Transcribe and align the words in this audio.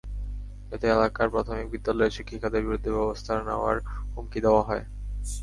এতে 0.71 0.85
এলাকার 0.87 1.27
প্রাথমিক 1.29 1.67
বিদ্যালয়ের 1.71 2.15
শিক্ষিকাদের 2.17 2.65
বিরুদ্ধে 2.65 2.89
ব্যবস্থা 2.97 3.33
নেওয়ার 3.47 3.77
হুমকি 4.13 4.39
দেওয়া 4.45 4.63
হয়। 4.63 4.83